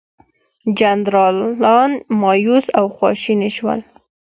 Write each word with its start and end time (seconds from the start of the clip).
جنرالان 0.79 1.91
مأیوس 2.21 2.65
او 2.77 2.85
خواشیني 2.95 3.49
شول. 3.57 3.79